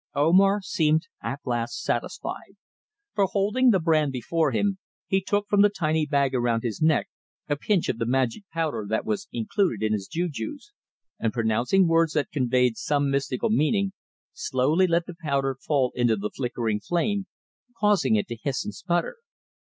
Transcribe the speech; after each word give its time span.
Omar 0.15 0.61
seemed 0.63 1.03
at 1.21 1.41
last 1.45 1.79
satisfied, 1.83 2.55
for, 3.13 3.25
holding 3.25 3.69
the 3.69 3.79
brand 3.79 4.11
before 4.11 4.49
him, 4.51 4.79
he 5.05 5.21
took 5.21 5.47
from 5.47 5.61
the 5.61 5.69
tiny 5.69 6.07
bag 6.07 6.33
around 6.33 6.63
his 6.63 6.81
neck 6.81 7.07
a 7.47 7.55
pinch 7.55 7.87
of 7.87 7.99
the 7.99 8.05
magic 8.07 8.41
powder 8.51 8.87
that 8.89 9.05
was 9.05 9.27
included 9.31 9.85
in 9.85 9.93
his 9.93 10.07
jujus, 10.07 10.71
and 11.19 11.33
pronouncing 11.33 11.87
words 11.87 12.13
that 12.13 12.31
conveyed 12.31 12.77
some 12.77 13.11
mystical 13.11 13.51
meaning, 13.51 13.93
slowly 14.33 14.87
let 14.87 15.05
the 15.05 15.13
powder 15.21 15.53
fall 15.61 15.91
into 15.93 16.15
the 16.15 16.31
flickering 16.31 16.79
flame, 16.79 17.27
causing 17.77 18.15
it 18.15 18.27
to 18.27 18.35
hiss 18.41 18.65
and 18.65 18.73
splutter. 18.73 19.17